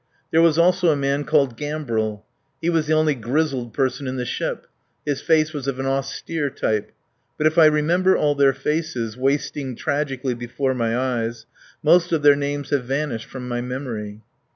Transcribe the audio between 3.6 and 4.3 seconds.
person in the